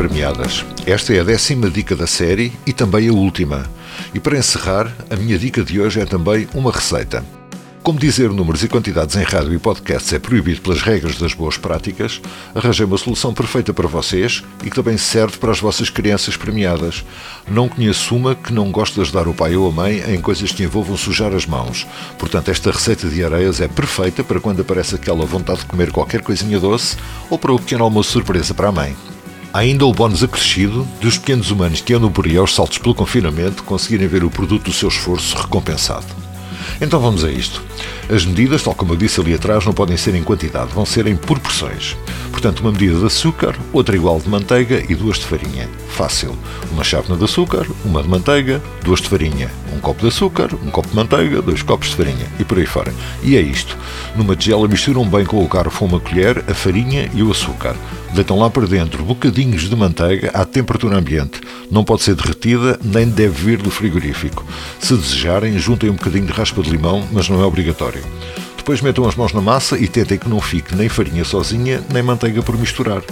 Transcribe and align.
premiadas. 0.00 0.64
Esta 0.86 1.12
é 1.12 1.20
a 1.20 1.24
décima 1.24 1.68
dica 1.68 1.94
da 1.94 2.06
série 2.06 2.54
e 2.64 2.72
também 2.72 3.06
a 3.10 3.12
última. 3.12 3.66
E 4.14 4.18
para 4.18 4.38
encerrar, 4.38 4.90
a 5.10 5.14
minha 5.14 5.38
dica 5.38 5.62
de 5.62 5.78
hoje 5.78 6.00
é 6.00 6.06
também 6.06 6.48
uma 6.54 6.72
receita. 6.72 7.22
Como 7.82 7.98
dizer 7.98 8.30
números 8.30 8.62
e 8.62 8.68
quantidades 8.68 9.14
em 9.16 9.22
rádio 9.22 9.52
e 9.52 9.58
podcasts 9.58 10.10
é 10.14 10.18
proibido 10.18 10.62
pelas 10.62 10.80
regras 10.80 11.18
das 11.18 11.34
boas 11.34 11.58
práticas, 11.58 12.18
arranjei 12.54 12.86
uma 12.86 12.96
solução 12.96 13.34
perfeita 13.34 13.74
para 13.74 13.86
vocês 13.86 14.42
e 14.64 14.70
que 14.70 14.76
também 14.76 14.96
serve 14.96 15.36
para 15.36 15.50
as 15.50 15.60
vossas 15.60 15.90
crianças 15.90 16.34
premiadas. 16.34 17.04
Não 17.46 17.68
conheço 17.68 18.16
uma 18.16 18.34
que 18.34 18.54
não 18.54 18.70
goste 18.70 18.94
de 18.94 19.02
ajudar 19.02 19.28
o 19.28 19.34
pai 19.34 19.54
ou 19.54 19.68
a 19.68 19.72
mãe 19.72 20.02
em 20.08 20.18
coisas 20.18 20.50
que 20.50 20.62
envolvam 20.62 20.96
sujar 20.96 21.34
as 21.34 21.44
mãos. 21.44 21.86
Portanto, 22.18 22.50
esta 22.50 22.70
receita 22.70 23.06
de 23.06 23.22
areias 23.22 23.60
é 23.60 23.68
perfeita 23.68 24.24
para 24.24 24.40
quando 24.40 24.62
aparece 24.62 24.94
aquela 24.94 25.26
vontade 25.26 25.60
de 25.60 25.66
comer 25.66 25.92
qualquer 25.92 26.22
coisinha 26.22 26.58
doce 26.58 26.96
ou 27.28 27.38
para 27.38 27.52
o 27.52 27.58
pequeno 27.58 27.84
almoço 27.84 28.12
surpresa 28.12 28.54
para 28.54 28.68
a 28.68 28.72
mãe. 28.72 28.96
Ainda 29.52 29.84
o 29.84 29.92
bónus 29.92 30.22
acrescido 30.22 30.86
dos 31.00 31.18
pequenos 31.18 31.50
humanos 31.50 31.80
que 31.80 31.92
andam 31.92 32.10
por 32.10 32.24
aí 32.24 32.36
aos 32.36 32.54
saltos 32.54 32.78
pelo 32.78 32.94
confinamento 32.94 33.64
conseguirem 33.64 34.06
ver 34.06 34.22
o 34.22 34.30
produto 34.30 34.66
do 34.66 34.72
seu 34.72 34.88
esforço 34.88 35.36
recompensado. 35.36 36.06
Então 36.80 37.00
vamos 37.00 37.24
a 37.24 37.30
isto. 37.30 37.60
As 38.08 38.24
medidas, 38.24 38.62
tal 38.62 38.74
como 38.74 38.92
eu 38.92 38.96
disse 38.96 39.20
ali 39.20 39.34
atrás, 39.34 39.64
não 39.66 39.72
podem 39.72 39.96
ser 39.96 40.14
em 40.14 40.22
quantidade, 40.22 40.72
vão 40.72 40.86
ser 40.86 41.06
em 41.06 41.16
proporções. 41.16 41.96
Portanto, 42.30 42.60
uma 42.60 42.70
medida 42.70 42.98
de 42.98 43.06
açúcar, 43.06 43.56
outra 43.72 43.96
igual 43.96 44.20
de 44.20 44.28
manteiga 44.28 44.84
e 44.88 44.94
duas 44.94 45.18
de 45.18 45.26
farinha. 45.26 45.68
Fácil. 45.88 46.36
Uma 46.70 46.84
chávena 46.84 47.16
de 47.16 47.24
açúcar, 47.24 47.66
uma 47.84 48.02
de 48.02 48.08
manteiga, 48.08 48.62
duas 48.84 49.00
de 49.00 49.08
farinha. 49.08 49.50
Um 49.74 49.80
copo 49.80 50.00
de 50.00 50.08
açúcar, 50.08 50.48
um 50.64 50.70
copo 50.70 50.88
de 50.88 50.96
manteiga, 50.96 51.42
dois 51.42 51.62
copos 51.62 51.90
de 51.90 51.96
farinha. 51.96 52.26
E 52.38 52.44
por 52.44 52.58
aí 52.58 52.66
fora. 52.66 52.94
E 53.22 53.36
é 53.36 53.40
isto. 53.40 53.76
Numa 54.16 54.36
tigela 54.36 54.66
misturam 54.68 55.04
bem 55.08 55.24
com 55.24 55.44
o 55.44 55.48
garfo 55.48 55.84
uma 55.84 56.00
colher 56.00 56.44
a 56.48 56.54
farinha 56.54 57.10
e 57.12 57.22
o 57.22 57.30
açúcar. 57.30 57.74
Deitam 58.14 58.38
lá 58.38 58.50
para 58.50 58.66
dentro 58.66 59.04
bocadinhos 59.04 59.68
de 59.68 59.76
manteiga 59.76 60.30
à 60.34 60.44
temperatura 60.44 60.98
ambiente. 60.98 61.40
Não 61.70 61.84
pode 61.84 62.02
ser 62.02 62.14
derretida 62.16 62.78
nem 62.82 63.08
deve 63.08 63.44
vir 63.44 63.62
do 63.62 63.70
frigorífico. 63.70 64.44
Se 64.80 64.96
desejarem, 64.96 65.58
juntem 65.58 65.90
um 65.90 65.94
bocadinho 65.94 66.26
de 66.26 66.32
raspa 66.32 66.60
de 66.60 66.70
limão, 66.70 67.06
mas 67.12 67.28
não 67.28 67.40
é 67.40 67.44
obrigatório. 67.44 68.02
Depois 68.56 68.80
metam 68.80 69.08
as 69.08 69.14
mãos 69.14 69.32
na 69.32 69.40
massa 69.40 69.78
e 69.78 69.86
tentem 69.86 70.18
que 70.18 70.28
não 70.28 70.40
fique 70.40 70.74
nem 70.74 70.88
farinha 70.88 71.24
sozinha, 71.24 71.82
nem 71.92 72.02
manteiga 72.02 72.42
por 72.42 72.58
misturar. 72.58 73.02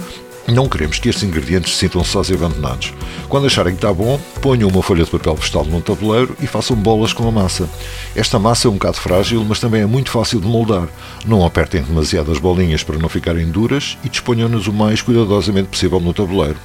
Não 0.51 0.67
queremos 0.67 0.97
que 0.97 1.09
estes 1.09 1.23
ingredientes 1.23 1.73
se 1.73 1.79
sintam 1.79 2.03
sós 2.03 2.29
e 2.29 2.33
abandonados. 2.33 2.91
Quando 3.27 3.45
acharem 3.45 3.73
que 3.73 3.77
está 3.77 3.93
bom, 3.93 4.19
ponham 4.41 4.67
uma 4.67 4.81
folha 4.81 5.03
de 5.03 5.11
papel 5.11 5.35
vegetal 5.35 5.63
num 5.63 5.79
tabuleiro 5.79 6.35
e 6.41 6.47
façam 6.47 6.75
bolas 6.75 7.13
com 7.13 7.27
a 7.27 7.31
massa. 7.31 7.69
Esta 8.15 8.39
massa 8.39 8.67
é 8.67 8.71
um 8.71 8.73
bocado 8.73 8.97
frágil, 8.97 9.45
mas 9.47 9.59
também 9.59 9.81
é 9.81 9.85
muito 9.85 10.09
fácil 10.09 10.39
de 10.39 10.47
moldar. 10.47 10.87
Não 11.25 11.45
apertem 11.45 11.83
demasiadas 11.83 12.39
bolinhas 12.39 12.83
para 12.83 12.97
não 12.97 13.07
ficarem 13.07 13.49
duras 13.51 13.97
e 14.03 14.09
disponham-nas 14.09 14.65
o 14.65 14.73
mais 14.73 15.01
cuidadosamente 15.01 15.69
possível 15.69 15.99
no 15.99 16.13
tabuleiro. 16.13 16.57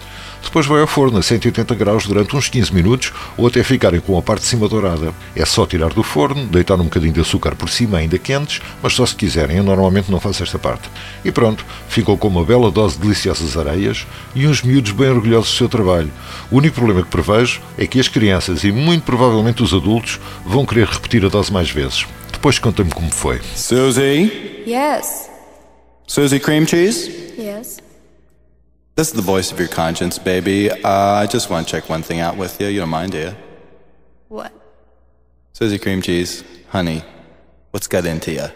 Depois 0.45 0.67
vai 0.67 0.81
ao 0.81 0.87
forno 0.87 1.19
a 1.19 1.23
180 1.23 1.75
graus 1.75 2.07
durante 2.07 2.37
uns 2.37 2.49
15 2.49 2.73
minutos 2.73 3.13
ou 3.37 3.47
até 3.47 3.65
ficarem 3.65 3.99
com 3.99 4.17
a 4.17 4.23
parte 4.23 4.43
de 4.43 4.49
cima 4.49 4.69
dourada. 4.69 5.13
É 5.35 5.45
só 5.45 5.67
tirar 5.67 5.93
do 5.93 6.03
forno, 6.03 6.47
deitar 6.47 6.81
um 6.81 6.85
bocadinho 6.85 7.13
de 7.13 7.21
açúcar 7.21 7.57
por 7.57 7.69
cima 7.69 7.99
ainda 7.99 8.19
quentes, 8.19 8.61
mas 8.83 8.95
só 8.95 9.05
se 9.05 9.17
quiserem, 9.17 9.57
eu 9.57 9.65
normalmente 9.65 10.13
não 10.13 10.21
faço 10.21 10.43
esta 10.43 10.59
parte. 10.59 10.89
E 11.25 11.33
pronto, 11.33 11.65
ficam 11.89 12.17
com 12.17 12.29
uma 12.29 12.45
bela 12.45 12.71
dose 12.71 12.97
de 12.97 13.03
deliciosas 13.03 13.57
areias 13.57 14.07
e 14.35 14.47
uns 14.47 14.63
miúdos 14.63 14.93
bem 14.93 15.09
orgulhosos 15.09 15.51
do 15.51 15.57
seu 15.57 15.69
trabalho. 15.69 16.11
O 16.51 16.59
único 16.59 16.77
problema 16.77 17.03
que 17.03 17.09
prevejo 17.09 17.61
é 17.77 17.87
que 17.87 17.99
as 17.99 18.07
crianças 18.09 18.63
e 18.63 18.71
muito 18.71 19.05
provavelmente 19.05 19.63
os 19.63 19.73
adultos 19.73 20.21
vão 20.45 20.65
querer 20.65 20.87
repetir 20.87 21.25
a 21.25 21.29
dose 21.29 21.53
mais 21.53 21.71
vezes. 21.71 22.07
Depois 22.31 22.59
conta-me 22.59 22.91
como 22.91 23.11
foi. 23.11 23.41
Susie? 23.57 24.65
Yes. 24.67 25.31
Susie 26.07 26.39
cream 26.39 26.67
cheese? 26.67 27.11
Yes. 27.39 27.84
This 28.97 29.09
is 29.09 29.15
the 29.15 29.23
voice 29.23 29.51
of 29.51 29.59
your 29.59 29.67
conscience, 29.67 30.21
baby. 30.21 30.71
Uh, 30.71 30.89
I 30.89 31.27
just 31.27 31.51
want 31.51 31.67
to 31.67 31.71
check 31.73 31.89
one 31.89 32.03
thing 32.03 32.21
out 32.21 32.37
with 32.37 32.61
you. 32.61 32.69
You 32.69 32.79
don't 32.79 32.91
mind, 32.91 33.11
do 33.11 33.19
you? 33.19 33.37
What? 34.29 34.53
Susie 35.53 35.79
cream 35.79 36.01
cheese, 36.01 36.45
honey, 36.69 37.03
what's 37.73 37.89
got 37.89 38.07
into 38.07 38.33
you? 38.33 38.47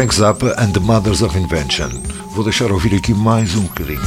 Frank 0.00 0.14
Zappa 0.14 0.54
and 0.56 0.72
the 0.72 0.80
Mothers 0.80 1.20
of 1.20 1.36
Invention. 1.36 1.90
Vou 2.34 2.42
deixar 2.42 2.72
ouvir 2.72 2.94
aqui 2.94 3.12
mais 3.12 3.54
um 3.54 3.64
bocadinho. 3.64 4.00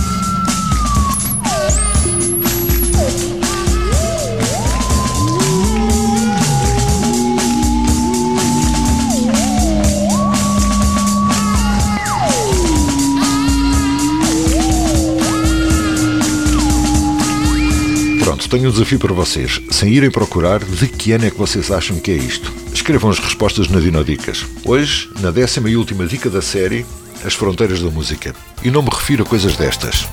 Pronto, 18.23 18.49
tenho 18.49 18.67
um 18.67 18.71
desafio 18.71 18.97
para 18.97 19.13
vocês. 19.13 19.61
Sem 19.69 19.89
irem 19.93 20.09
procurar, 20.09 20.57
de 20.57 20.87
que 20.87 21.11
ano 21.11 21.25
é 21.25 21.29
que 21.29 21.37
vocês 21.37 21.69
acham 21.69 21.99
que 21.99 22.09
é 22.09 22.15
isto? 22.15 22.62
Escrevam 22.83 23.11
as 23.11 23.19
respostas 23.19 23.69
na 23.69 23.79
Dinodicas. 23.79 24.45
Hoje, 24.65 25.09
na 25.21 25.31
décima 25.31 25.69
e 25.69 25.77
última 25.77 26.05
dica 26.05 26.29
da 26.29 26.41
série, 26.41 26.85
As 27.23 27.33
Fronteiras 27.33 27.81
da 27.81 27.89
Música. 27.89 28.35
E 28.61 28.69
não 28.69 28.81
me 28.81 28.89
refiro 28.89 29.23
a 29.23 29.25
coisas 29.25 29.55
destas. 29.55 30.05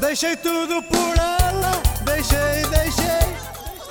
Deixei 0.00 0.36
tudo 0.36 0.80
por 0.84 1.16
ela, 1.18 1.82
deixei, 2.04 2.64
deixei. 2.70 3.28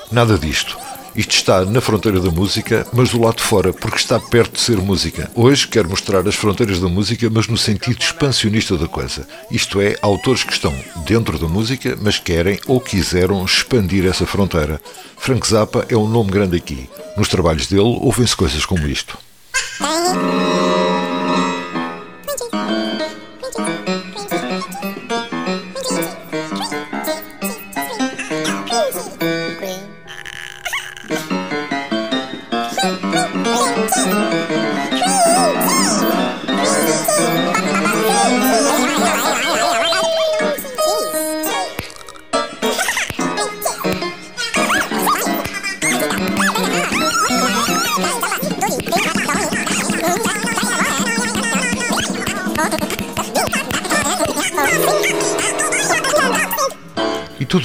Nada 0.10 0.38
disto. 0.38 0.78
Isto 1.16 1.32
está 1.32 1.66
na 1.66 1.82
fronteira 1.82 2.20
da 2.20 2.32
música, 2.32 2.86
mas 2.94 3.10
do 3.10 3.22
lado 3.22 3.38
de 3.38 3.44
fora, 3.44 3.74
porque 3.74 3.98
está 3.98 4.20
perto 4.20 4.54
de 4.54 4.62
ser 4.62 4.78
música. 4.78 5.30
Hoje 5.36 5.68
quero 5.68 5.90
mostrar 5.90 6.28
as 6.28 6.36
fronteiras 6.36 6.80
da 6.80 6.88
música, 6.88 7.30
mas 7.30 7.48
no 7.48 7.58
sentido 7.58 8.02
expansionista 8.02 8.78
da 8.78 8.88
coisa. 8.88 9.28
Isto 9.52 9.82
é, 9.82 9.96
autores 10.02 10.44
que 10.44 10.54
estão 10.54 10.74
dentro 11.06 11.38
da 11.38 11.48
música, 11.48 11.98
mas 12.02 12.20
querem 12.20 12.60
ou 12.68 12.80
quiseram 12.80 13.44
expandir 13.44 14.06
essa 14.06 14.26
fronteira. 14.26 14.82
Frank 15.18 15.48
Zappa 15.48 15.86
é 15.90 15.98
um 15.98 16.08
nome 16.08 16.32
grande 16.32 16.58
aqui. 16.58 16.90
Nos 17.18 17.28
trabalhos 17.28 17.68
dele 17.68 17.82
ouvem-se 17.82 18.36
coisas 18.36 18.66
como 18.66 18.88
isto. 18.88 19.18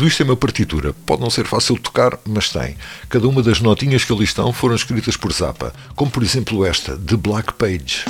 Tudo 0.04 0.10
isto 0.10 0.22
é 0.22 0.26
uma 0.26 0.36
partitura. 0.36 0.94
Pode 1.06 1.22
não 1.22 1.30
ser 1.30 1.46
fácil 1.46 1.78
tocar, 1.78 2.18
mas 2.26 2.50
tem. 2.50 2.76
Cada 3.08 3.26
uma 3.26 3.42
das 3.42 3.60
notinhas 3.60 4.04
que 4.04 4.12
ali 4.12 4.24
estão 4.24 4.52
foram 4.52 4.74
escritas 4.74 5.16
por 5.16 5.32
Zappa, 5.32 5.72
como 5.96 6.10
por 6.10 6.22
exemplo 6.22 6.66
esta, 6.66 6.94
The 6.98 7.16
Black 7.16 7.54
Page. 7.54 8.04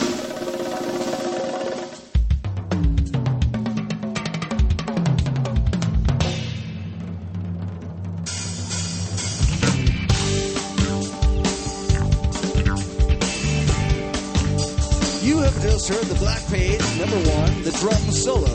Just 15.63 15.89
heard 15.89 16.05
the 16.07 16.19
Black 16.19 16.43
Page, 16.49 16.81
number 16.99 17.17
one, 17.31 17.63
the 17.63 17.71
drum 17.81 18.11
solo. 18.13 18.49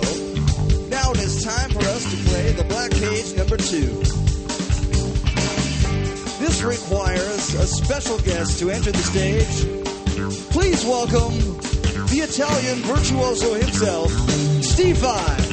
Now 0.89 1.11
it 1.11 1.19
is 1.19 1.43
time 1.43 1.69
for 1.69 1.81
us 1.81 2.03
to 2.03 2.17
play 2.29 2.51
the 2.51 2.68
Page, 2.99 3.33
number 3.37 3.55
two. 3.55 3.87
This 6.37 6.61
requires 6.63 7.53
a 7.53 7.65
special 7.65 8.17
guest 8.19 8.59
to 8.59 8.69
enter 8.71 8.91
the 8.91 8.97
stage. 8.97 9.63
Please 10.49 10.83
welcome 10.83 11.31
the 12.09 12.19
Italian 12.21 12.79
virtuoso 12.79 13.53
himself, 13.53 14.11
Steve 14.61 14.97
Vai. 14.97 15.48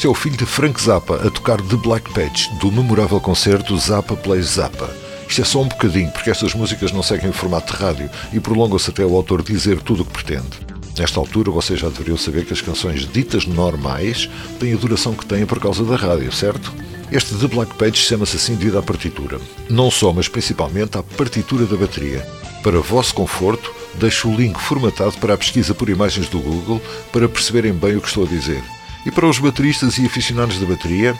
Este 0.00 0.06
é 0.06 0.10
o 0.10 0.14
filho 0.14 0.36
de 0.38 0.46
Frank 0.46 0.82
Zappa 0.82 1.16
a 1.16 1.30
tocar 1.30 1.60
The 1.60 1.76
Black 1.76 2.10
Page, 2.14 2.50
do 2.58 2.72
memorável 2.72 3.20
concerto 3.20 3.76
Zappa 3.76 4.16
Plays 4.16 4.46
Zappa. 4.46 4.88
Isto 5.28 5.42
é 5.42 5.44
só 5.44 5.60
um 5.60 5.68
bocadinho, 5.68 6.10
porque 6.10 6.30
estas 6.30 6.54
músicas 6.54 6.90
não 6.90 7.02
seguem 7.02 7.28
o 7.28 7.34
formato 7.34 7.70
de 7.70 7.82
rádio 7.82 8.10
e 8.32 8.40
prolongam-se 8.40 8.88
até 8.88 9.04
o 9.04 9.14
autor 9.14 9.42
dizer 9.42 9.78
tudo 9.82 10.00
o 10.02 10.06
que 10.06 10.12
pretende. 10.12 10.58
Nesta 10.98 11.20
altura, 11.20 11.50
vocês 11.50 11.78
já 11.78 11.90
deveriam 11.90 12.16
saber 12.16 12.46
que 12.46 12.52
as 12.54 12.62
canções 12.62 13.06
ditas 13.12 13.44
normais 13.44 14.26
têm 14.58 14.72
a 14.72 14.76
duração 14.78 15.12
que 15.12 15.26
têm 15.26 15.44
por 15.44 15.60
causa 15.60 15.84
da 15.84 15.96
rádio, 15.96 16.32
certo? 16.32 16.72
Este 17.12 17.34
The 17.34 17.48
Black 17.48 17.74
Page 17.74 17.98
chama-se 17.98 18.36
assim 18.36 18.54
devido 18.54 18.78
à 18.78 18.82
partitura. 18.82 19.38
Não 19.68 19.90
só, 19.90 20.14
mas 20.14 20.28
principalmente 20.28 20.96
à 20.96 21.02
partitura 21.02 21.66
da 21.66 21.76
bateria. 21.76 22.26
Para 22.62 22.80
vosso 22.80 23.14
conforto, 23.14 23.70
deixo 23.96 24.30
o 24.30 24.34
link 24.34 24.58
formatado 24.58 25.18
para 25.18 25.34
a 25.34 25.36
pesquisa 25.36 25.74
por 25.74 25.90
imagens 25.90 26.26
do 26.30 26.38
Google 26.38 26.80
para 27.12 27.28
perceberem 27.28 27.74
bem 27.74 27.96
o 27.96 28.00
que 28.00 28.08
estou 28.08 28.24
a 28.24 28.26
dizer. 28.26 28.64
E 29.04 29.10
para 29.10 29.26
os 29.26 29.38
bateristas 29.38 29.98
e 29.98 30.06
aficionados 30.06 30.58
da 30.58 30.66
bateria, 30.66 31.16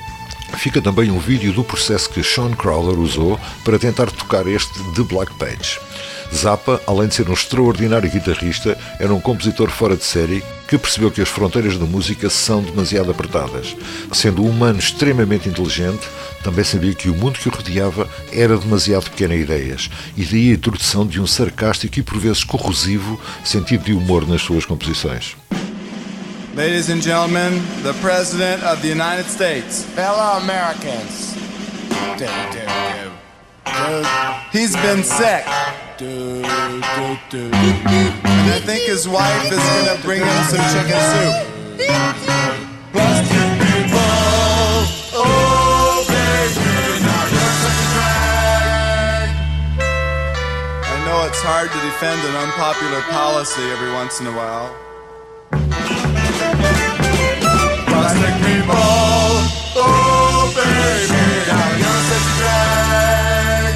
fica 0.56 0.82
também 0.82 1.10
um 1.10 1.18
vídeo 1.18 1.52
do 1.52 1.64
processo 1.64 2.10
que 2.10 2.22
Sean 2.22 2.52
Crowder 2.52 2.98
usou 2.98 3.40
para 3.64 3.78
tentar 3.78 4.10
tocar 4.10 4.46
este 4.46 4.72
The 4.94 5.02
Black 5.02 5.32
Page. 5.34 5.78
Zappa, 6.32 6.80
além 6.86 7.08
de 7.08 7.14
ser 7.14 7.28
um 7.28 7.32
extraordinário 7.32 8.10
guitarrista, 8.10 8.78
era 9.00 9.12
um 9.12 9.20
compositor 9.20 9.68
fora 9.68 9.96
de 9.96 10.04
série 10.04 10.44
que 10.68 10.78
percebeu 10.78 11.10
que 11.10 11.20
as 11.20 11.28
fronteiras 11.28 11.76
da 11.76 11.84
música 11.84 12.30
são 12.30 12.62
demasiado 12.62 13.10
apertadas. 13.10 13.74
Sendo 14.12 14.44
um 14.44 14.48
humano 14.50 14.78
extremamente 14.78 15.48
inteligente, 15.48 16.06
também 16.44 16.64
sabia 16.64 16.94
que 16.94 17.10
o 17.10 17.14
mundo 17.14 17.38
que 17.38 17.48
o 17.48 17.52
rodeava 17.52 18.08
era 18.32 18.56
demasiado 18.56 19.10
pequeno 19.10 19.34
a 19.34 19.36
ideias, 19.36 19.90
e 20.16 20.24
daí 20.24 20.50
a 20.50 20.54
introdução 20.54 21.04
de 21.04 21.20
um 21.20 21.26
sarcástico 21.26 21.98
e 21.98 22.02
por 22.02 22.18
vezes 22.18 22.44
corrosivo 22.44 23.20
sentido 23.44 23.84
de 23.84 23.92
humor 23.92 24.28
nas 24.28 24.42
suas 24.42 24.64
composições. 24.64 25.34
Ladies 26.60 26.90
and 26.90 27.00
gentlemen, 27.00 27.54
the 27.82 27.94
President 28.02 28.62
of 28.64 28.82
the 28.82 28.88
United 28.88 29.24
States. 29.24 29.82
Fellow 29.82 30.42
Americans. 30.44 31.32
Do, 32.20 32.26
do, 32.52 32.60
do. 32.84 34.04
He's 34.52 34.76
been 34.76 35.02
sick. 35.02 35.46
And 36.02 36.44
I 38.52 38.60
think 38.62 38.82
his 38.84 39.08
wife 39.08 39.50
is 39.50 39.56
gonna 39.56 39.96
bring 40.02 40.20
him 40.20 40.44
some 40.52 40.60
chicken 40.68 41.00
soup. 41.00 41.48
Plastic 42.92 43.56
people. 43.64 44.12
Oh, 45.16 46.04
baby, 46.12 46.60
now 47.00 47.24
you're 47.32 47.56
such 47.64 47.80
a 47.80 47.88
drag. 47.96 49.32
I 50.84 50.96
know 51.06 51.24
it's 51.24 51.40
hard 51.40 51.72
to 51.72 51.80
defend 51.88 52.20
an 52.28 52.36
unpopular 52.36 53.00
policy 53.08 53.64
every 53.72 53.92
once 53.94 54.20
in 54.20 54.26
a 54.26 54.32
while. 54.32 54.89
Plastic 58.10 58.34
people. 58.42 58.74
Oh, 59.76 60.50
baby, 60.56 61.22
now 61.46 61.70
you're 61.78 62.02
such 62.10 62.28
drag. 62.40 63.74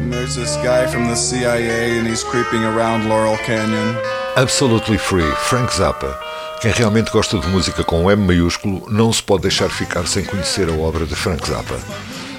And 0.00 0.08
there's 0.10 0.34
this 0.34 0.56
guy 0.56 0.86
from 0.86 1.08
the 1.08 1.14
CIA 1.14 1.98
and 1.98 2.06
he's 2.08 2.24
creeping 2.24 2.64
around 2.64 3.06
Laurel 3.06 3.36
Canyon. 3.36 3.96
Absolutely 4.36 4.96
Free, 4.96 5.30
Frank 5.48 5.68
Zappa. 5.72 6.16
Quem 6.62 6.70
realmente 6.72 7.10
gosta 7.10 7.38
de 7.38 7.46
música 7.48 7.82
com 7.82 8.04
um 8.04 8.10
M 8.10 8.24
maiúsculo 8.24 8.86
não 8.88 9.12
se 9.12 9.22
pode 9.22 9.42
deixar 9.42 9.68
ficar 9.68 10.06
sem 10.06 10.24
conhecer 10.24 10.68
a 10.68 10.72
obra 10.72 11.04
de 11.04 11.14
Frank 11.14 11.46
Zappa. 11.48 11.74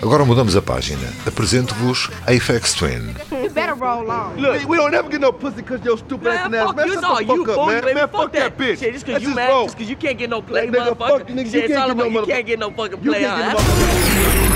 Agora 0.02 0.24
mudamos 0.26 0.56
a 0.56 0.62
página. 0.62 1.08
Apresento-vos 1.26 2.10
Aphex 2.26 2.74
Twin. 2.74 3.14
You 3.32 3.50
better 3.50 3.74
roll 3.76 4.10
on. 4.10 4.36
Look, 4.38 4.68
we 4.68 4.78
don't 4.78 4.92
never 4.92 5.10
get 5.10 5.20
no 5.22 5.32
pussy 5.34 5.58
because 5.58 5.82
your 5.86 5.98
stupid 5.98 6.26
Man, 6.30 6.38
acting 6.38 6.56
ass. 6.56 6.66
fuck 6.68 6.76
Man, 6.76 6.88
you, 6.88 6.94
shut 6.94 7.02
no, 7.02 7.16
the 7.16 7.24
you 7.24 7.28
fuck 7.38 7.50
up, 7.50 7.56
fool, 7.56 7.66
man. 7.68 7.82
baby, 7.84 7.94
Man, 7.96 8.08
fuck 8.10 8.32
that 8.34 8.58
bitch. 8.58 8.80
Shit, 8.80 8.94
just 8.94 9.06
cause 9.06 9.14
Let's 9.14 9.24
you 9.24 9.30
just 9.30 9.36
mad, 9.36 9.50
roll. 9.50 9.64
just 9.66 9.78
cause 9.78 9.90
you 9.90 9.96
can't 9.96 10.18
get 10.18 10.30
no 10.30 10.42
play, 10.42 10.68
Nigga, 10.68 10.76
motherfucker. 10.96 11.20
fuck 11.20 11.30
you, 11.30 11.36
nigga, 11.36 11.46
you 11.46 11.52
Shit, 11.52 11.64
it's 11.66 11.74
can't 11.74 11.82
all 11.82 11.88
get 11.88 11.98
no 11.98 12.04
about 12.04 12.12
you 12.12 12.20
motherfucker- 12.20 12.28
can't 12.36 12.46
get 12.46 12.60
no 12.60 12.72
fucking 12.72 13.00
You 13.04 13.12
play, 13.12 13.20
can't 13.22 13.60
huh? 13.60 14.53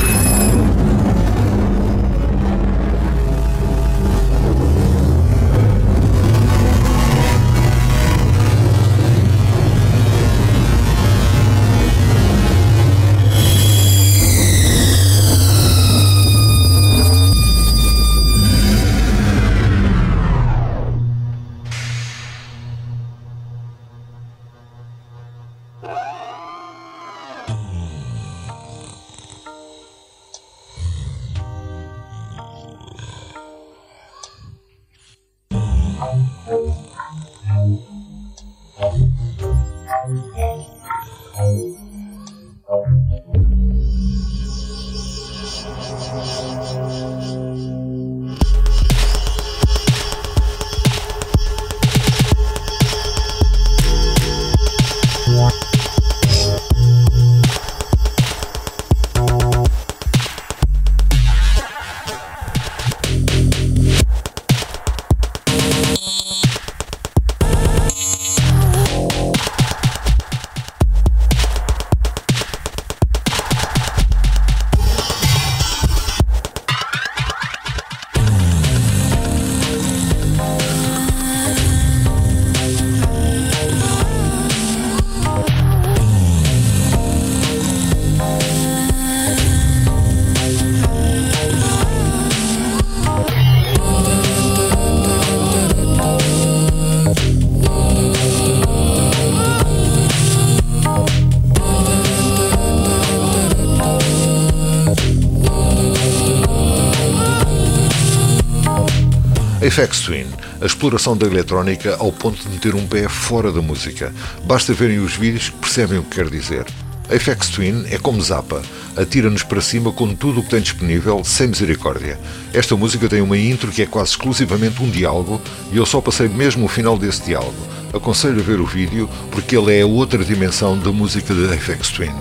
Aphex 109.68 110.00
Twin, 110.00 110.28
a 110.62 110.66
exploração 110.66 111.18
da 111.18 111.28
eletrónica 111.28 111.98
ao 112.00 112.10
ponto 112.10 112.42
de 112.42 112.48
meter 112.48 112.74
um 112.74 112.88
pé 112.88 113.10
fora 113.10 113.52
da 113.52 113.62
música. 113.62 114.14
Basta 114.46 114.74
verem 114.74 115.00
os 115.00 115.14
vídeos 115.18 115.50
que 115.50 115.58
percebem 115.58 116.00
o 116.00 116.04
que 116.04 116.16
quer 116.16 116.30
dizer. 116.30 116.66
Aphex 117.14 117.50
Twin 117.50 117.86
é 117.90 117.98
como 117.98 118.22
Zappa, 118.22 118.62
atira-nos 118.96 119.44
para 119.44 119.60
cima 119.60 119.92
com 119.92 120.16
tudo 120.16 120.40
o 120.40 120.44
que 120.44 120.52
tem 120.52 120.62
disponível, 120.62 121.22
sem 121.26 121.48
misericórdia. 121.48 122.18
Esta 122.54 122.78
música 122.78 123.10
tem 123.10 123.22
uma 123.22 123.38
intro 123.38 123.70
que 123.70 123.82
é 123.82 123.86
quase 123.86 124.12
exclusivamente 124.12 124.82
um 124.82 124.90
diálogo 124.90 125.42
e 125.70 125.76
eu 125.76 125.86
só 125.86 126.00
passei 126.00 126.30
mesmo 126.30 126.64
o 126.66 126.70
final 126.70 126.98
desse 126.98 127.24
diálogo. 127.24 127.68
Aconselho 127.94 128.40
a 128.40 128.44
ver 128.44 128.62
o 128.62 128.66
vídeo 128.66 129.10
porque 129.32 129.58
ele 129.58 129.78
é 129.78 129.86
outra 129.86 130.24
dimensão 130.24 130.80
da 130.80 130.94
música 130.94 131.34
de 131.34 131.54
Aphex 131.54 131.90
Twin. 131.90 132.16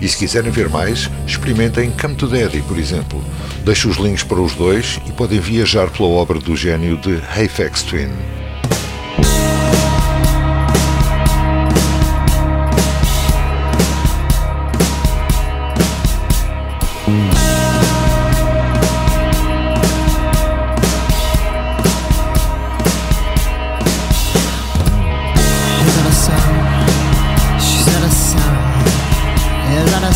E 0.00 0.08
se 0.08 0.16
quiserem 0.16 0.50
ver 0.50 0.68
mais, 0.68 1.10
experimentem 1.26 1.90
Come 1.90 2.14
to 2.14 2.28
Daddy, 2.28 2.62
por 2.62 2.78
exemplo. 2.78 3.22
Deixo 3.64 3.88
os 3.88 3.96
links 3.96 4.22
para 4.22 4.40
os 4.40 4.54
dois 4.54 5.00
e 5.06 5.12
podem 5.12 5.40
viajar 5.40 5.90
pela 5.90 6.08
obra 6.08 6.38
do 6.38 6.56
gênio 6.56 6.96
de 6.96 7.16
Aphex 7.16 7.82
Twin. 7.82 8.10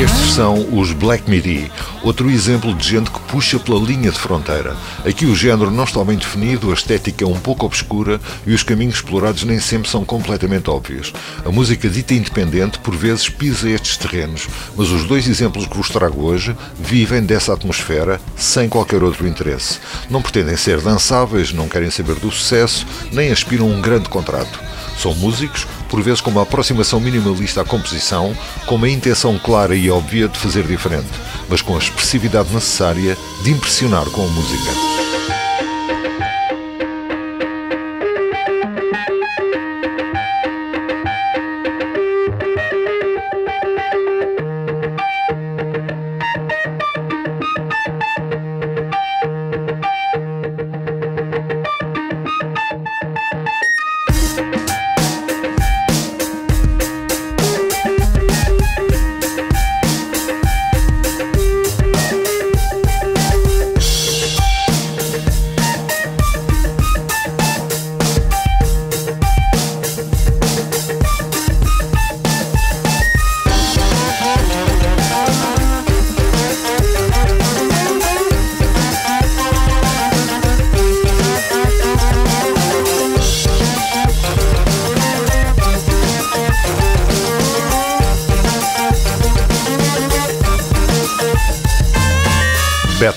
Estes 0.00 0.32
são 0.34 0.54
os 0.80 0.92
Black 0.94 1.28
Midi, 1.28 1.70
outro 2.02 2.30
exemplo 2.30 2.74
de 2.74 2.88
gente 2.88 3.10
que 3.10 3.20
puxa 3.20 3.58
pela 3.58 3.78
linha 3.80 4.10
de 4.10 4.18
fronteira. 4.18 4.76
Aqui 5.04 5.26
o 5.26 5.34
género 5.34 5.70
não 5.70 5.84
está 5.84 6.02
bem 6.04 6.16
definido, 6.16 6.70
a 6.70 6.74
estética 6.74 7.24
é 7.24 7.26
um 7.26 7.38
pouco 7.38 7.66
obscura 7.66 8.20
e 8.46 8.52
os 8.52 8.62
caminhos 8.62 8.96
explorados 8.96 9.44
nem 9.44 9.60
sempre 9.60 9.88
são 9.88 10.04
completamente 10.04 10.70
óbvios. 10.70 11.12
A 11.44 11.50
música 11.50 11.88
dita 11.88 12.14
independente 12.14 12.78
por 12.78 12.94
vezes 12.94 13.28
pisa 13.28 13.68
estes 13.68 13.96
terrenos, 13.96 14.48
mas 14.76 14.90
os 14.90 15.04
dois 15.04 15.28
exemplos 15.28 15.66
que 15.66 15.76
vos 15.76 15.88
trago 15.88 16.22
hoje 16.22 16.56
vivem 16.78 17.22
dessa 17.22 17.52
atmosfera 17.52 18.20
sem 18.36 18.68
qualquer 18.68 19.02
outro 19.02 19.26
interesse. 19.26 19.78
Não 20.08 20.22
pretendem 20.22 20.56
ser 20.56 20.80
dançáveis, 20.80 21.52
não 21.52 21.68
querem 21.68 21.90
saber 21.90 22.16
do 22.16 22.30
sucesso, 22.30 22.86
nem 23.12 23.30
aspiram 23.30 23.66
a 23.66 23.74
um 23.74 23.80
grande 23.80 24.08
contrato. 24.08 24.60
São 24.98 25.14
músicos, 25.14 25.66
por 25.90 26.00
vezes 26.00 26.20
com 26.20 26.30
uma 26.30 26.42
aproximação 26.42 27.00
minimalista 27.00 27.60
à 27.60 27.64
composição, 27.64 28.34
com 28.64 28.76
uma 28.76 28.88
intenção 28.88 29.38
clara 29.38 29.74
e 29.74 29.90
óbvia 29.90 30.28
de 30.28 30.38
fazer 30.38 30.62
diferente, 30.62 31.10
mas 31.48 31.60
com 31.60 31.74
a 31.74 31.78
expressividade 31.78 32.54
necessária 32.54 33.18
de 33.42 33.50
impressionar 33.50 34.04
com 34.06 34.22
a 34.22 34.28
música. 34.28 35.29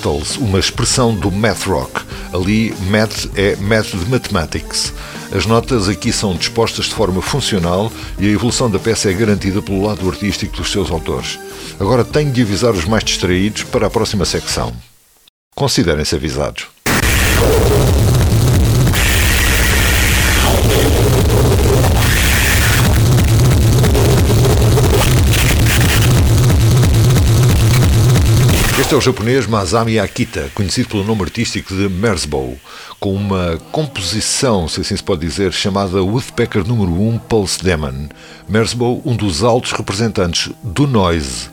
Battles, 0.03 0.35
uma 0.35 0.59
expressão 0.59 1.15
do 1.15 1.31
math 1.31 1.63
rock. 1.63 2.01
Ali, 2.33 2.75
math 2.89 3.29
é 3.35 3.55
método 3.55 4.03
de 4.03 4.11
mathematics. 4.11 4.93
As 5.31 5.45
notas 5.45 5.87
aqui 5.87 6.11
são 6.11 6.35
dispostas 6.35 6.85
de 6.85 6.93
forma 6.93 7.21
funcional 7.21 7.91
e 8.19 8.27
a 8.27 8.31
evolução 8.31 8.69
da 8.69 8.77
peça 8.77 9.09
é 9.09 9.13
garantida 9.13 9.61
pelo 9.61 9.85
lado 9.85 10.07
artístico 10.09 10.57
dos 10.57 10.71
seus 10.71 10.91
autores. 10.91 11.39
Agora 11.79 12.03
tenho 12.03 12.31
de 12.31 12.41
avisar 12.41 12.73
os 12.73 12.85
mais 12.85 13.03
distraídos 13.03 13.63
para 13.63 13.87
a 13.87 13.89
próxima 13.89 14.25
secção. 14.25 14.73
Considerem-se 15.55 16.15
avisados. 16.15 16.67
Este 28.83 28.95
é 28.95 28.97
o 28.97 29.01
japonês 29.01 29.47
Masami 29.47 29.97
Akita, 29.97 30.51
conhecido 30.53 30.89
pelo 30.89 31.05
nome 31.05 31.21
artístico 31.21 31.73
de 31.73 31.87
Merzbow, 31.87 32.57
com 32.99 33.13
uma 33.13 33.57
composição, 33.71 34.67
se 34.67 34.81
assim 34.81 34.97
se 34.97 35.01
pode 35.01 35.21
dizer, 35.21 35.53
chamada 35.53 36.03
Woodpecker 36.03 36.67
número 36.67 36.91
1 36.91 37.17
Pulse 37.19 37.63
Demon. 37.63 38.09
Merzbow, 38.47 39.01
um 39.05 39.15
dos 39.15 39.41
altos 39.41 39.71
representantes 39.71 40.51
do 40.61 40.85
noise. 40.85 41.49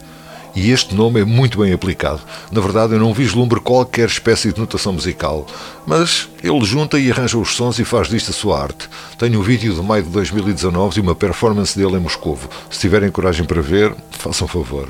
E 0.56 0.72
este 0.72 0.92
nome 0.92 1.20
é 1.20 1.24
muito 1.24 1.60
bem 1.60 1.72
aplicado. 1.72 2.20
Na 2.50 2.60
verdade, 2.60 2.94
eu 2.94 2.98
não 2.98 3.14
vislumbro 3.14 3.60
qualquer 3.60 4.08
espécie 4.08 4.52
de 4.52 4.58
notação 4.58 4.92
musical, 4.92 5.46
mas 5.86 6.28
ele 6.42 6.64
junta 6.64 6.98
e 6.98 7.12
arranja 7.12 7.38
os 7.38 7.54
sons 7.54 7.78
e 7.78 7.84
faz 7.84 8.08
disto 8.08 8.30
a 8.30 8.34
sua 8.34 8.60
arte. 8.60 8.88
Tenho 9.16 9.38
um 9.38 9.42
vídeo 9.42 9.72
de 9.72 9.80
maio 9.80 10.02
de 10.02 10.10
2019 10.10 10.98
e 10.98 11.00
uma 11.00 11.14
performance 11.14 11.78
dele 11.78 11.96
em 11.96 12.00
Moscovo. 12.00 12.50
Se 12.68 12.80
tiverem 12.80 13.08
coragem 13.08 13.46
para 13.46 13.62
ver, 13.62 13.94
façam 14.10 14.48
favor. 14.48 14.88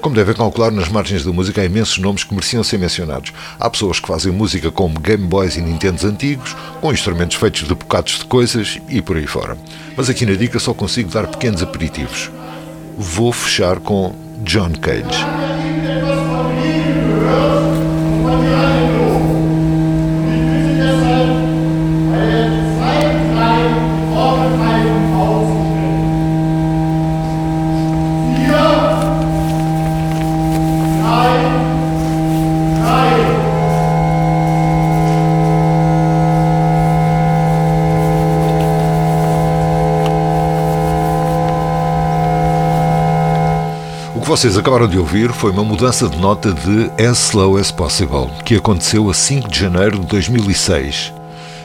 Como 0.00 0.14
devem 0.14 0.34
calcular, 0.34 0.70
nas 0.70 0.88
margens 0.88 1.24
da 1.24 1.32
música 1.32 1.60
há 1.60 1.64
imensos 1.64 1.98
nomes 1.98 2.22
que 2.22 2.32
mereciam 2.32 2.62
ser 2.62 2.78
mencionados. 2.78 3.32
Há 3.58 3.68
pessoas 3.68 3.98
que 3.98 4.06
fazem 4.06 4.32
música 4.32 4.70
como 4.70 4.98
Game 5.00 5.26
Boys 5.26 5.56
e 5.56 5.60
Nintendos 5.60 6.04
antigos, 6.04 6.54
com 6.80 6.92
instrumentos 6.92 7.36
feitos 7.36 7.66
de 7.66 7.74
bocados 7.74 8.18
de 8.18 8.24
coisas 8.24 8.78
e 8.88 9.02
por 9.02 9.16
aí 9.16 9.26
fora. 9.26 9.58
Mas 9.96 10.08
aqui 10.08 10.24
na 10.24 10.34
dica 10.34 10.58
só 10.58 10.72
consigo 10.72 11.10
dar 11.10 11.26
pequenos 11.26 11.62
aperitivos. 11.62 12.30
Vou 12.96 13.32
fechar 13.32 13.80
com 13.80 14.14
John 14.44 14.72
Cage. 14.80 15.47
Que 44.28 44.36
vocês 44.36 44.58
acabaram 44.58 44.86
de 44.86 44.98
ouvir 44.98 45.32
foi 45.32 45.50
uma 45.50 45.64
mudança 45.64 46.06
de 46.06 46.18
nota 46.18 46.52
de 46.52 46.90
As 47.02 47.30
Slow 47.30 47.56
as 47.56 47.72
Possible, 47.72 48.28
que 48.44 48.56
aconteceu 48.56 49.08
a 49.08 49.14
5 49.14 49.48
de 49.48 49.58
janeiro 49.58 49.98
de 50.00 50.06
2006. 50.06 51.14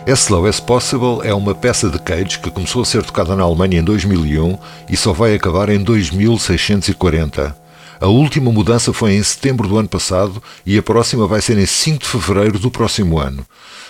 As 0.09 0.21
Slow 0.21 0.45
as 0.45 0.61
Possible 0.61 1.19
é 1.25 1.33
uma 1.33 1.53
peça 1.53 1.89
de 1.89 1.99
Cage 1.99 2.39
que 2.39 2.49
começou 2.49 2.81
a 2.81 2.85
ser 2.85 3.03
tocada 3.03 3.35
na 3.35 3.43
Alemanha 3.43 3.79
em 3.79 3.83
2001 3.83 4.57
e 4.89 4.95
só 4.95 5.11
vai 5.11 5.35
acabar 5.35 5.67
em 5.67 5.77
2640. 5.77 7.62
A 8.03 8.07
última 8.07 8.51
mudança 8.51 8.91
foi 8.91 9.13
em 9.13 9.23
setembro 9.23 9.65
do 9.65 9.77
ano 9.77 9.87
passado 9.87 10.43
e 10.65 10.77
a 10.77 10.83
próxima 10.83 11.25
vai 11.25 11.41
ser 11.41 11.57
em 11.57 11.65
5 11.65 11.99
de 11.99 12.05
fevereiro 12.05 12.59
do 12.59 12.69
próximo 12.69 13.17
ano. 13.17 13.47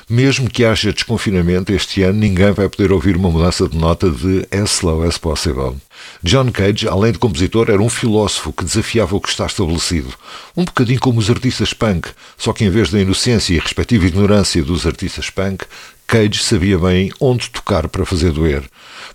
Mesmo 0.08 0.48
que 0.48 0.64
haja 0.64 0.94
desconfinamento 0.94 1.74
este 1.74 2.04
ano, 2.04 2.20
ninguém 2.20 2.52
vai 2.52 2.70
poder 2.70 2.92
ouvir 2.92 3.18
uma 3.18 3.32
mudança 3.32 3.68
de 3.68 3.76
nota 3.76 4.12
de 4.12 4.48
As 4.52 4.76
Slow 4.76 5.02
as 5.02 5.18
Possible. 5.18 5.78
John 6.22 6.52
Cage, 6.52 6.88
além 6.88 7.12
de 7.12 7.18
compositor, 7.18 7.72
era 7.72 7.82
um 7.82 7.90
filósofo 7.90 8.54
que 8.54 8.64
desafiava 8.64 9.16
o 9.16 9.20
que 9.20 9.30
está 9.30 9.48
estabelecido. 9.48 10.14
Um 10.56 10.64
bocadinho 10.64 11.00
como 11.00 11.18
os 11.18 11.32
artistas 11.32 11.74
punk, 11.74 12.10
só 12.38 12.54
que 12.54 12.64
em 12.64 12.70
vez 12.70 12.92
da 12.92 13.02
inocência 13.02 13.56
e 13.56 13.60
respectiva 13.60 14.06
ignorância 14.06 14.62
dos 14.62 14.86
artistas 14.86 15.32
punk, 15.32 15.66
Cage 16.14 16.44
sabia 16.44 16.78
bem 16.78 17.12
onde 17.20 17.50
tocar 17.50 17.88
para 17.88 18.06
fazer 18.06 18.32
doer. 18.32 18.62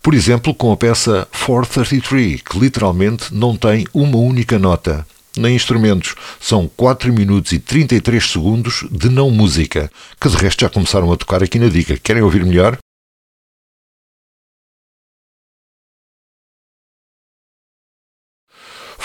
Por 0.02 0.14
exemplo, 0.14 0.52
com 0.52 0.72
a 0.72 0.76
peça 0.76 1.28
433, 1.46 2.42
que 2.42 2.58
literalmente 2.58 3.32
não 3.32 3.56
tem 3.56 3.86
uma 3.94 4.16
única 4.16 4.58
nota 4.58 5.06
nem 5.36 5.54
instrumentos. 5.54 6.16
São 6.40 6.68
4 6.76 7.12
minutos 7.12 7.52
e 7.52 7.60
33 7.60 8.32
segundos 8.32 8.84
de 8.90 9.08
não 9.08 9.30
música, 9.30 9.88
que 10.20 10.28
de 10.28 10.36
resto 10.38 10.62
já 10.62 10.68
começaram 10.68 11.12
a 11.12 11.16
tocar 11.16 11.40
aqui 11.40 11.60
na 11.60 11.68
dica. 11.68 11.96
Querem 11.96 12.20
ouvir 12.20 12.44
melhor? 12.44 12.76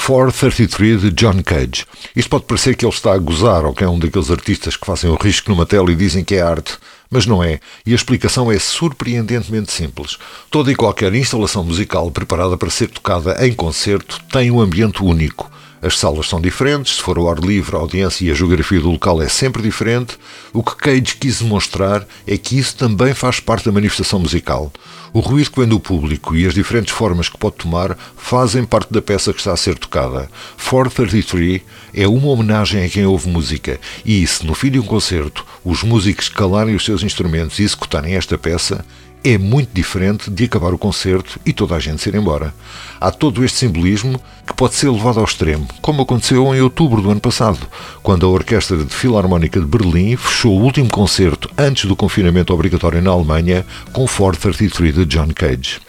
...433 0.06 1.00
de 1.00 1.12
John 1.12 1.42
Cage. 1.42 1.86
Isto 2.14 2.30
pode 2.30 2.44
parecer 2.44 2.76
que 2.76 2.86
ele 2.86 2.94
está 2.94 3.14
a 3.14 3.18
gozar 3.18 3.64
ou 3.64 3.74
que 3.74 3.86
é 3.86 3.90
um 3.90 3.98
daqueles 3.98 4.30
artistas 4.30 4.76
que 4.76 4.86
fazem 4.86 5.10
o 5.10 5.16
risco 5.16 5.50
numa 5.50 5.66
tela 5.66 5.90
e 5.90 5.96
dizem 5.96 6.26
que 6.26 6.36
é 6.36 6.42
arte, 6.42 6.78
mas 7.10 7.26
não 7.26 7.42
é, 7.42 7.62
e 7.86 7.94
a 7.94 7.96
explicação 7.96 8.52
é 8.52 8.60
surpreendentemente 8.60 9.72
simples. 9.72 10.18
Toda 10.52 10.70
e 10.70 10.76
qualquer 10.76 11.14
instalação 11.16 11.64
musical 11.64 12.12
preparada 12.12 12.58
para 12.58 12.70
ser 12.70 12.90
tocada 12.90 13.48
em 13.48 13.54
concerto 13.54 14.20
tem 14.30 14.52
um 14.52 14.60
ambiente 14.60 15.02
único. 15.02 15.50
As 15.84 16.00
salas 16.00 16.30
são 16.30 16.40
diferentes, 16.40 16.96
se 16.96 17.02
for 17.02 17.18
ao 17.18 17.30
ar 17.30 17.40
livre, 17.40 17.76
a 17.76 17.80
audiência 17.80 18.24
e 18.24 18.32
a 18.32 18.34
geografia 18.34 18.80
do 18.80 18.90
local 18.90 19.22
é 19.22 19.28
sempre 19.28 19.62
diferente. 19.62 20.18
O 20.54 20.64
que 20.64 20.78
Cage 20.78 21.18
quis 21.20 21.42
demonstrar 21.42 22.08
é 22.26 22.38
que 22.38 22.58
isso 22.58 22.78
também 22.78 23.14
faz 23.14 23.42
parte 23.42 23.66
da 23.66 23.72
manifestação 23.74 24.18
musical. 24.18 24.72
O 25.12 25.20
ruído 25.20 25.52
que 25.52 25.60
vem 25.60 25.68
do 25.68 25.82
público 25.82 26.38
e 26.38 26.48
as 26.48 26.54
diferentes 26.54 26.94
formas 26.94 27.28
que 27.28 27.38
pode 27.38 27.58
tomar 27.58 27.98
fazem 28.16 28.64
parte 28.64 28.94
da 28.94 29.02
peça 29.02 29.34
que 29.34 29.40
está 29.40 29.52
a 29.52 29.58
ser 29.58 29.78
tocada. 29.78 30.30
433 30.58 31.62
é 31.94 32.08
uma 32.08 32.30
homenagem 32.30 32.86
a 32.86 32.88
quem 32.88 33.06
ouve 33.06 33.28
música 33.28 33.78
e 34.06 34.26
se 34.26 34.46
no 34.46 34.56
fim 34.56 34.72
de 34.72 34.80
um 34.80 34.84
concerto 34.84 35.46
os 35.66 35.84
músicos 35.84 36.30
calarem 36.30 36.76
os 36.76 36.86
seus 36.86 37.04
instrumentos 37.04 37.60
e 37.60 37.64
executarem 37.64 38.16
esta 38.16 38.38
peça, 38.38 38.86
é 39.24 39.38
muito 39.38 39.70
diferente 39.74 40.30
de 40.30 40.44
acabar 40.44 40.74
o 40.74 40.78
concerto 40.78 41.40
e 41.46 41.54
toda 41.54 41.76
a 41.76 41.80
gente 41.80 42.02
se 42.02 42.10
ir 42.10 42.16
embora. 42.16 42.54
Há 43.00 43.10
todo 43.10 43.44
este 43.44 43.60
simbolismo 43.60 44.20
que 44.46 44.54
pode 44.54 44.76
ser 44.76 44.90
levado 44.90 45.20
ao 45.20 45.26
extremo, 45.26 45.66
como 45.82 46.02
aconteceu 46.02 46.54
em 46.54 46.62
outubro 46.62 47.02
do 47.02 47.10
ano 47.10 47.22
passado, 47.22 47.60
quando 48.02 48.26
a 48.26 48.30
Orquestra 48.30 48.78
de 48.78 48.94
Filarmónica 48.94 49.60
de 49.60 49.66
Berlim 49.66 50.18
fechou 50.18 50.60
o 50.60 50.62
último 50.62 50.90
concerto 50.90 51.50
antes 51.58 51.86
do 51.86 51.96
confinamento 51.96 52.54
obrigatório 52.54 53.02
na 53.02 53.12
Alemanha 53.12 53.66
com 53.94 54.06
Ford 54.06 54.38
33 54.38 54.94
de 54.94 55.06
John 55.06 55.30
Cage. 55.34 55.80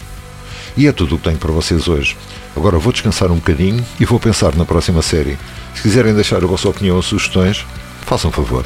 E 0.76 0.86
é 0.86 0.92
tudo 0.92 1.16
o 1.16 1.18
que 1.18 1.24
tenho 1.24 1.38
para 1.38 1.52
vocês 1.52 1.88
hoje. 1.88 2.16
Agora 2.56 2.78
vou 2.78 2.92
descansar 2.92 3.32
um 3.32 3.36
bocadinho 3.36 3.84
e 3.98 4.04
vou 4.04 4.20
pensar 4.20 4.54
na 4.54 4.64
próxima 4.64 5.02
série. 5.02 5.36
Se 5.74 5.82
quiserem 5.82 6.14
deixar 6.14 6.42
a 6.42 6.46
vossa 6.46 6.68
opinião 6.68 6.96
ou 6.96 7.02
sugestões, 7.02 7.66
façam 8.06 8.30
favor. 8.30 8.64